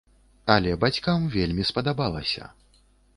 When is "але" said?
0.53-0.71